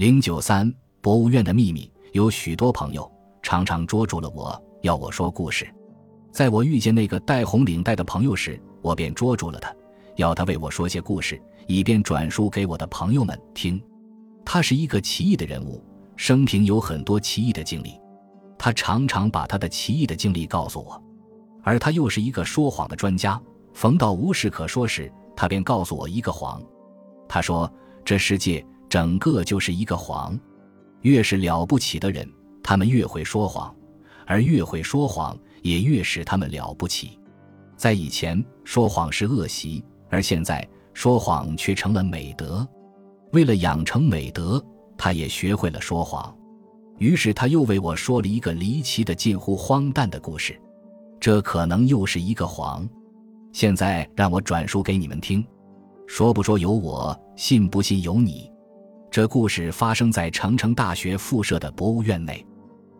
[0.00, 3.12] 零九三博物院的秘密，有许多朋友
[3.42, 5.68] 常常捉住了我，要我说故事。
[6.32, 9.70] 在我遇见那个戴红领带的朋友时，我便捉住了他，
[10.16, 13.78] 要他为我说些故事，以便转述给我的朋友们听。
[14.42, 15.84] 他是一个奇异的人物，
[16.16, 18.00] 生平有很多奇异的经历。
[18.56, 20.98] 他常常把他的奇异的经历告诉我，
[21.62, 23.38] 而他又是一个说谎的专家。
[23.74, 26.58] 逢到无事可说时，他便告诉我一个谎。
[27.28, 27.70] 他说
[28.02, 30.38] ：“这世界整个就是一个谎。
[31.00, 32.30] 越是了不起的人，
[32.62, 33.74] 他们越会说谎，
[34.26, 37.18] 而越会说谎，也越使他们了不起。
[37.76, 42.68] 在以前，说谎是恶习，而现在说谎却成了美德。
[43.32, 44.62] 为了养成美德，
[44.98, 46.36] 他也学会了说谎。
[46.98, 50.60] 于是他又为我说了一个离奇的、近乎荒诞的故事。
[51.18, 52.86] 这可能又是一个谎。
[53.52, 55.42] 现在让我转述给你们听。”
[56.06, 58.50] 说不说由我，信不信由你。
[59.10, 62.46] 这故事发生在长城大学附设的博物院内，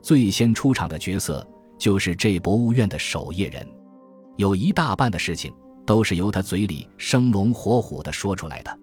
[0.00, 1.46] 最先出场的角色
[1.78, 3.66] 就是这博物院的守夜人，
[4.36, 5.52] 有一大半的事情
[5.84, 8.78] 都是由他嘴里生龙活虎地说出来的，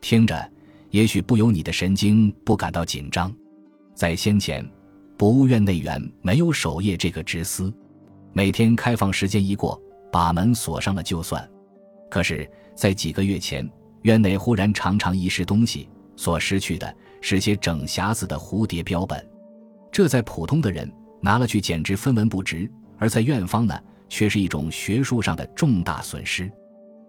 [0.00, 0.50] 听着
[0.90, 3.30] 也许不由你的神经不感到紧张。
[3.94, 4.66] 在先前，
[5.18, 7.70] 博物院内园没有守夜这个职司，
[8.32, 9.78] 每天开放时间一过，
[10.10, 11.46] 把门锁上了就算。
[12.10, 12.48] 可是。
[12.74, 19.26] 在几个月前，院内忽然常常遗失东西，所失去的是些整匣子的蝴蝶标本。
[19.90, 26.50] 这在普通的人拿了去简直分文不值，而在院方呢，却是一种学术上的重大损失。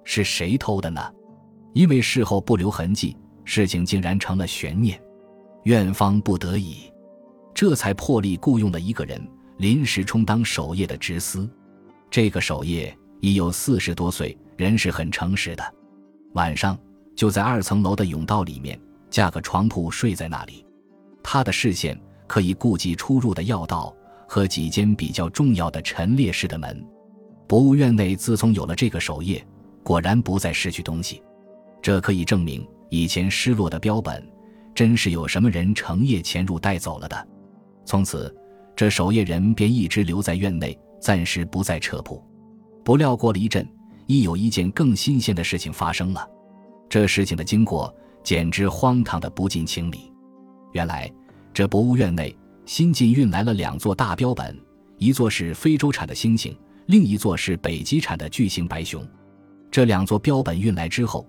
[0.04, 1.02] 是谁偷的呢？
[1.74, 3.16] 因为事后不留痕迹，
[3.46, 5.02] 事情竟然成了悬念。
[5.64, 6.92] 院方不得已，
[7.54, 9.26] 这才破例雇佣了一个人，
[9.58, 11.50] 临时充当守夜的职司。
[12.12, 14.38] 这个守夜已有四十多岁。
[14.56, 15.64] 人是很诚实的，
[16.34, 16.78] 晚上
[17.16, 18.80] 就在二层楼的甬道里面
[19.14, 20.66] 架个床铺睡在那里。
[21.22, 23.96] 他的视线可以顾及出入的要道
[24.28, 26.84] 和几间比较重要的陈列室的门。
[27.48, 29.46] 博物院内自从有了这个守夜，
[29.84, 31.22] 果然不再失去东西。
[31.80, 34.28] 这可以证明以前失落的标本，
[34.74, 37.28] 真是有什么人成夜潜入带走了的。
[37.86, 38.36] 从此，
[38.76, 42.20] 这守夜人便一直留在院内，暂时不再撤铺。
[42.84, 43.64] 不料过了一阵。
[44.06, 46.28] 亦有一件更新鲜的事情发生了，
[46.90, 50.12] 这事情的经过简直荒唐的不近情理。
[50.72, 51.12] 原来，
[51.54, 52.36] 这博物院内
[52.66, 54.58] 新近运来了两座大标本，
[54.98, 56.56] 一座是非洲产的猩猩，
[56.88, 59.06] 另一座是北极产的巨型白熊。
[59.70, 61.28] 这两座标本运来之后，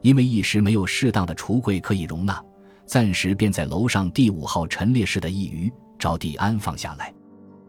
[0.00, 2.42] 因为一时没有适当的橱柜可以容纳，
[2.84, 7.14] 暂时便在楼上第五号陈列室的一隅找地安放下来。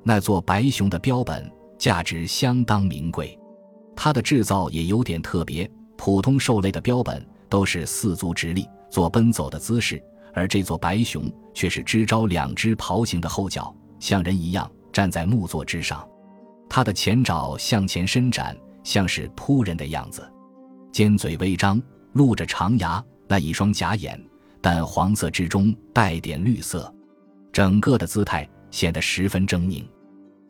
[0.01, 3.37] 那座白熊的标本价值相当名贵。
[3.95, 7.23] 它的制造也有点特别，普通兽类的标本
[7.53, 10.03] 都是四足直立，做奔走的姿势，
[10.33, 16.03] 而这座白熊却是支招两只袍形的后脚，像人一样站在木座之上。
[16.67, 20.27] 它的前爪向前伸展，像是扑人的样子，
[20.91, 21.79] 尖嘴微张，
[22.13, 24.19] 露着长牙，那一双假眼，
[24.59, 26.91] 淡黄色之中带点绿色，
[27.51, 29.85] 整个的姿态显得十分狰狞。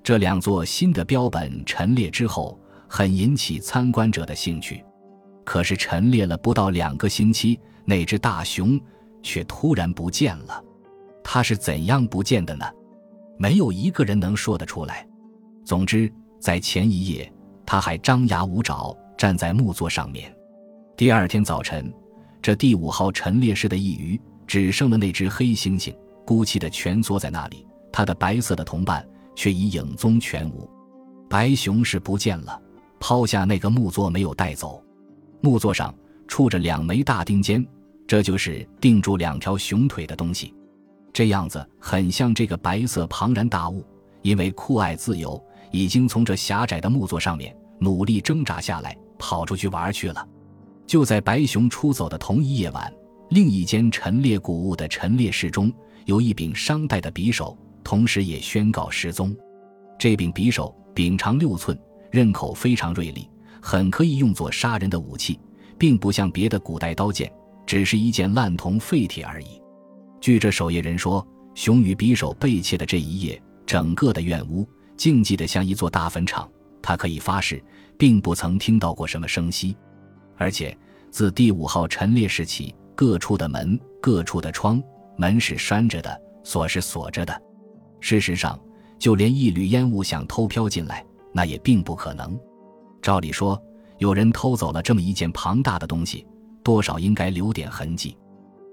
[0.01, 2.57] 这两座新的标本陈列之后。
[2.85, 4.85] 很引起参观者的兴趣，
[5.53, 8.81] 可是陈列了不到两个星期，那只大熊
[9.21, 10.63] 却突然不见了。
[11.23, 12.65] 它是怎样不见的呢？
[13.37, 15.07] 没有一个人能说得出来。
[15.63, 17.31] 总之，在前一夜，
[17.67, 20.35] 它还张牙舞爪站在木座上面。
[20.97, 21.93] 第二天早晨，
[22.41, 27.63] 这第五号陈列室的一隅只剩了那只黑猩猩，孤寂的蜷缩在那里。
[27.91, 30.67] 它的白色的同伴却已影踪全无。
[31.29, 32.59] 白熊是不见了。
[32.99, 34.83] 抛下那个木座没有带走，
[35.43, 35.93] 木座上
[36.25, 37.67] 触着两枚大钉尖，
[38.07, 40.53] 这就是钉住两条熊腿的东西。
[41.11, 43.85] 这样子很像这个白色庞然大物，
[44.21, 50.25] 因为酷爱自由，已经从这狭窄的木座上面努力挣扎下来，跑出去玩去了。
[50.87, 52.91] 就在白熊出走的同一夜晚，
[53.31, 55.69] 另一间陈列古物的陈列室中，
[56.05, 59.35] 有一柄商代的匕首，同时也宣告失踪。
[59.99, 61.77] 这柄匕首柄长六寸。
[62.11, 63.27] 刃口非常锐利，
[63.65, 65.39] 很可以用作杀人的武器，
[65.77, 67.31] 并不像别的古代刀剑，
[67.65, 69.61] 只是一件烂铜废铁而已。
[70.19, 71.25] 据这守夜人说，
[71.55, 74.67] 熊与匕首被窃的这一夜，整个的院屋
[74.97, 76.47] 静寂的像一座大坟场。
[76.81, 77.63] 他可以发誓，
[77.97, 79.77] 并不曾听到过什么声息。
[80.35, 80.77] 而且
[81.09, 84.83] 自第五号陈列室起，各处的门、各处的窗
[85.15, 87.41] 门是拴着的，锁是锁着的。
[88.01, 88.59] 事实上，
[88.99, 91.01] 就连一缕烟雾想偷飘进来。
[91.31, 92.37] 那也并不可能。
[93.03, 93.61] 照理说，
[93.97, 96.25] 有人偷走了这么一件庞大的东西，
[96.63, 98.17] 多少应该留点痕迹。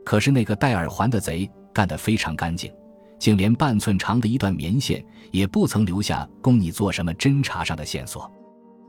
[0.04, 2.72] 可是那个戴耳环的贼干得非常干净，
[3.18, 8.30] 竟连半寸长的一段棉线也不曾留下供你做什么侦查上的线索。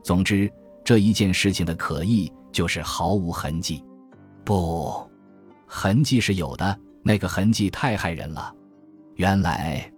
[0.04, 0.50] 总之，
[0.84, 3.84] 这一件事情的可疑就是毫无痕迹。
[4.44, 5.04] 不，
[5.66, 8.54] 痕迹是有的，那个痕迹太害人了。
[9.16, 9.92] 原来，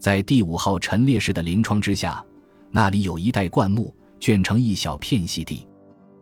[0.00, 2.24] 在第五号陈列室的临窗之下，
[2.72, 5.66] 那里有一带灌木，卷成一小片细地。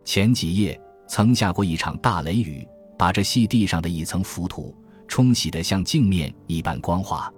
[0.03, 2.67] 前几夜曾下过一场大雷雨，
[2.97, 4.75] 把这细地上的一层浮土
[5.07, 7.31] 冲洗得像镜面一般光滑。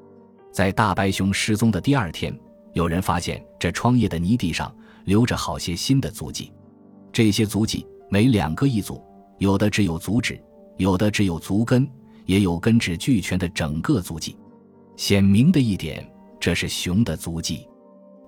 [0.54, 2.38] 在大白熊失踪的第二天，
[2.74, 4.74] 有人发现这窗叶的泥地上
[5.06, 6.54] 留着好些新的足迹。
[7.12, 9.04] 这些足迹每两个一组，
[9.40, 10.42] 有的只有足趾，
[10.78, 11.90] 有的只有足根，
[12.26, 14.38] 也有根趾俱全的整个足迹。
[14.98, 16.06] 显明的一点，
[16.40, 17.68] 这是熊的足迹。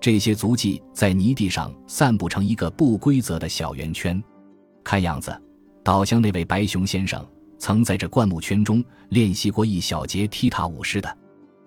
[0.04, 4.22] 这些足迹在泥地上散布成一个不规则的小圆圈。
[4.84, 5.34] 看样子，
[5.82, 7.26] 倒像那位白熊先生
[7.58, 11.18] 曾在这灌木圈中练习过一小节踢踏舞似的。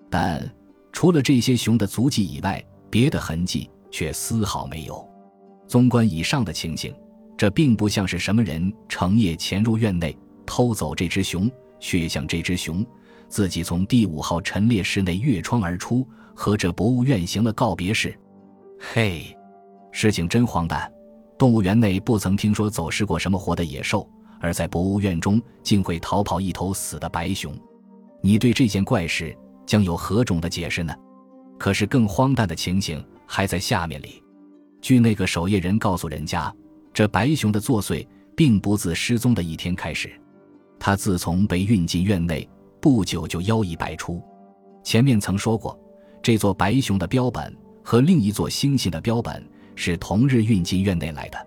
[0.08, 0.48] 但
[0.92, 5.04] 除了这些熊的足迹以外，别的痕迹却丝毫没有。
[5.66, 6.94] 纵观以上的情形，
[7.36, 11.50] 这并不像是什么人成夜潜入院内偷走这只熊，
[11.80, 12.86] 却像这只熊
[13.28, 16.06] 自己从第五号陈列室内越窗而出，
[16.36, 18.16] 和这博物院行了告别式。
[18.80, 19.36] 嘿，
[19.90, 20.90] 事情真荒诞。
[21.36, 24.08] 动物园内不曾听说走失过什么活的野兽，
[24.40, 27.52] 而在博物院中竟会逃跑一头死的白熊。
[28.20, 29.36] 你对这件怪事
[29.66, 30.94] 将有何种的解释呢？
[31.58, 34.22] 可是更荒诞的情形还在下面里。
[34.80, 36.52] 据那个守夜人告诉人家，
[36.92, 40.10] 这白熊的作祟并不自失踪的一天开始，
[40.78, 42.48] 他自从被运进院内
[42.80, 44.22] 不久就妖异百出。
[44.84, 45.78] 前面曾说过，
[46.22, 47.54] 这座白熊的标本
[47.88, 49.42] 和另一座猩猩的标本。
[49.80, 51.38] 是同日运进院内来的，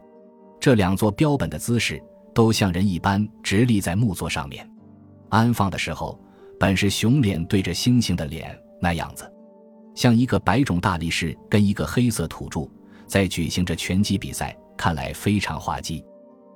[0.57, 2.01] 这两座标本的姿势
[2.33, 4.65] 都像人一般直立在木座上面。
[5.27, 6.17] 安放的时候，
[6.57, 9.29] 本是熊脸对着猩猩的脸那样子，
[9.93, 12.61] 像一个白种大力士跟一个黑色土著
[13.05, 16.01] 在举行着拳击比赛，看来非常滑稽。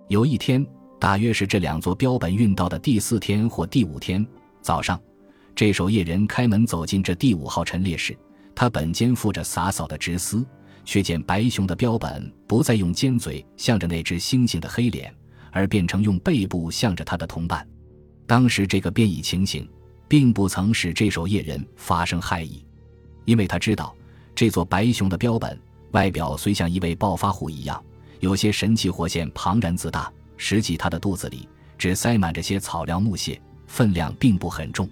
[0.08, 0.66] 有一天，
[0.98, 4.26] 大约是这两座标本运到的第四天或第五天
[4.62, 4.98] 早上，
[5.54, 8.18] 这守夜人开门走进这第五号陈列室，
[8.56, 10.46] 他本肩负着洒扫的直丝。
[10.88, 15.12] 却见白熊的标本不再用尖嘴向着那只猩猩的黑脸，
[15.52, 17.68] 而变成用背部向着他的同伴。
[18.28, 19.68] 当时这个变异情形，
[20.08, 22.64] 并不曾使这守夜人发生害意，
[23.26, 23.96] 因为他知道
[24.36, 25.60] 这座白熊的标本
[25.90, 27.84] 外表虽像一位暴发户一样，
[28.20, 31.50] 有些神气活现、庞然自大，实际他的肚子里
[31.80, 34.88] 只塞满着些草料木屑，分量并不很重。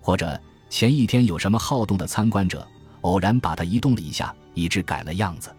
[0.00, 0.40] 或者
[0.70, 2.64] 前一天有什么好动的参观者。
[3.04, 5.54] 偶然把它移动了一下，以致改了样子。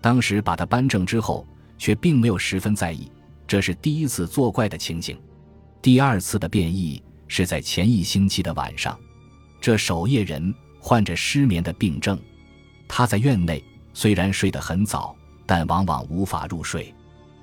[0.00, 1.46] 当时把它搬正之后，
[1.76, 3.10] 却并没有十分在意。
[3.46, 5.18] 这是第一次作怪的情形。
[5.80, 8.98] 第二次的变异是在前一星期的晚上。
[9.60, 12.18] 这守夜人患着失眠的病症，
[12.86, 13.62] 他在院内
[13.92, 15.14] 虽然睡得很早，
[15.44, 16.94] 但往往无法入睡。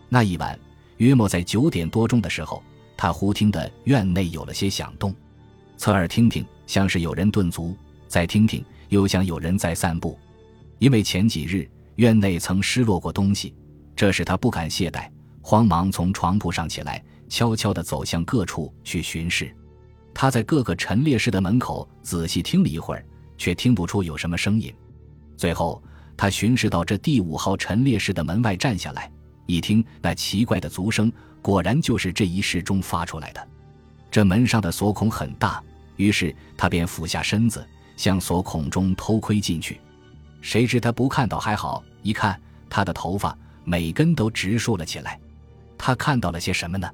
[0.10, 0.58] 那一晚，
[0.98, 2.64] 约莫在九点多钟的时候，
[2.98, 5.14] 他忽听得院内有了些响动，
[5.78, 7.76] 侧耳听听，像是有人顿足；
[8.08, 8.64] 再听听。
[8.96, 10.18] 又像有人在散步，
[10.80, 13.54] 因为前几日院内曾失落过东西，
[13.94, 15.10] 这使他不敢懈怠，
[15.42, 19.54] 慌忙从床铺上起来，悄悄地走向各处去巡视。
[20.14, 23.06] 他在各个陈列室的门口仔细听了一会儿，
[23.38, 24.74] 却听不出有什么声音。
[25.36, 25.84] 最后，
[26.16, 29.12] 他巡视到这第五号陈列室的门外站下来，
[29.46, 33.46] 一听那奇怪的足声，果然就是这一室中发出来的。
[34.10, 35.62] 这门上的锁孔很大，
[35.98, 37.68] 于是他便俯下身子。
[37.96, 39.80] 向锁孔中偷窥进去，
[40.42, 45.20] 谁知他不看到还好，一看他的头发每根都直竖了起来。
[45.78, 46.90] 他看到了些什么呢？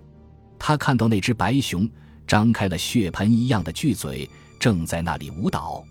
[0.58, 1.90] 他看到那只白熊
[2.28, 4.30] 张开了血盆一样的巨嘴，
[4.60, 5.84] 正在那里舞蹈。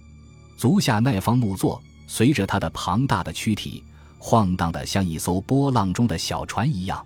[0.57, 3.83] 足下那方木座随着它的庞大的躯体
[4.19, 7.05] 晃荡的像一艘波浪中的小船一样。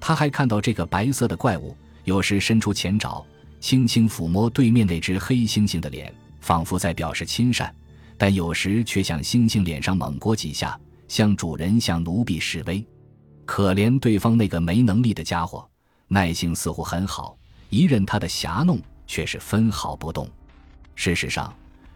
[0.00, 3.24] 他还看到这个白色的怪物有时伸出前爪，
[3.60, 6.14] 轻轻抚摸对面那只黑猩猩的脸。
[6.44, 7.74] 仿佛在表示亲善，
[8.18, 12.86] 但有时却向猩猩脸上猛掴几下，向主人向奴婢示威。
[13.46, 15.66] 可怜对方那个没能力的家伙，
[16.06, 17.34] 耐性似乎很好，
[17.70, 20.28] 一任他的侠弄，却是分毫不动。
[20.94, 21.50] 事实上，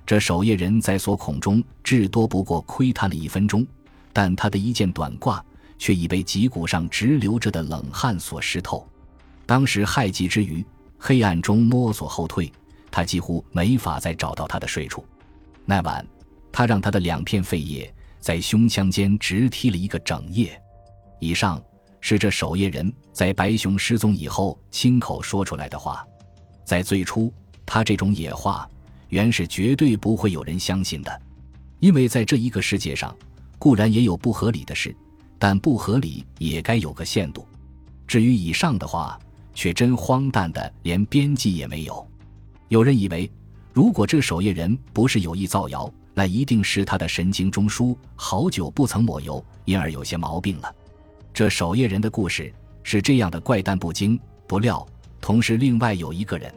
[0.07, 3.67] 这守夜人在锁孔中至多不过窥探了一分钟，
[4.15, 5.43] 但他的一件短褂
[5.77, 8.89] 却已被脊骨上直流着的冷汗所湿透。
[9.45, 10.65] 当时害极之余，
[10.97, 12.51] 黑暗中摸索后退。
[12.91, 15.05] 他几乎没法再找到他的睡处。
[15.65, 16.07] 那晚，
[16.51, 20.61] 他让他的两片肺叶在胸腔间直踢了一个整夜。
[21.21, 21.63] 以上
[22.01, 26.07] 是这守夜人在白熊失踪以后亲口说出来的话。
[26.65, 27.33] 在最初，
[27.65, 28.69] 他这种野话
[29.09, 31.23] 原是绝对不会有人相信的，
[31.81, 33.17] 因为在这一个世界上，
[33.59, 34.95] 固然也有不合理的事，
[35.39, 37.47] 但不合理也该有个限度。
[38.07, 39.19] 至于以上的话，
[39.55, 42.07] 却真荒诞的连边际也没有。
[42.69, 43.31] 有人以为，
[43.73, 50.75] 如果这守夜人不是有意造谣，那一定是他的神经中枢好久不曾抹油，因而有些毛病了。
[51.33, 54.87] 这守夜人的故事是这样的怪诞不经不料，
[55.19, 56.53] 同时另外有一个人。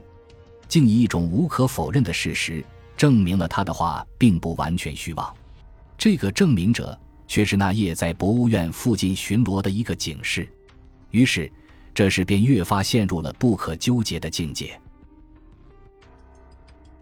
[0.68, 2.64] 竟以一种无可否认的事实
[2.98, 5.34] 证明了他的话并不完全虚妄，
[5.98, 10.50] 这个证明者却是那夜在博物院附近巡逻的一个警士。
[11.12, 11.50] 于是，
[11.94, 14.81] 这事便越发陷入了不可纠结的境界。